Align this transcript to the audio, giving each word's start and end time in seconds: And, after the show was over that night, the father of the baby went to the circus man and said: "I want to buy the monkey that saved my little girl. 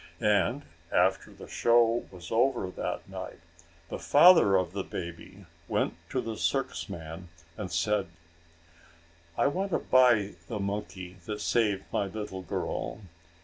And, 0.19 0.63
after 0.91 1.31
the 1.31 1.47
show 1.47 2.07
was 2.09 2.31
over 2.31 2.71
that 2.71 3.07
night, 3.07 3.39
the 3.89 3.99
father 3.99 4.55
of 4.55 4.73
the 4.73 4.83
baby 4.83 5.45
went 5.67 5.93
to 6.09 6.21
the 6.21 6.37
circus 6.37 6.89
man 6.89 7.27
and 7.55 7.71
said: 7.71 8.07
"I 9.37 9.45
want 9.45 9.69
to 9.73 9.77
buy 9.77 10.31
the 10.47 10.59
monkey 10.59 11.17
that 11.27 11.39
saved 11.39 11.83
my 11.93 12.07
little 12.07 12.41
girl. 12.41 13.01